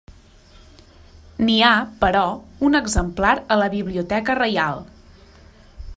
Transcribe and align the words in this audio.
N'hi 1.49 1.57
ha, 1.67 1.73
però, 2.05 2.23
un 2.69 2.79
exemplar 2.81 3.35
a 3.57 3.59
la 3.63 3.69
Biblioteca 3.77 4.37
Reial. 4.41 4.83